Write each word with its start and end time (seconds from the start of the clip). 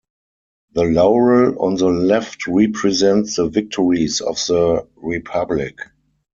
The 0.73 0.83
laurel 0.85 1.61
on 1.63 1.75
the 1.75 1.89
left 1.89 2.47
represents 2.47 3.35
the 3.35 3.47
victories 3.47 4.19
of 4.19 4.37
the 4.47 4.87
republic. 4.95 5.77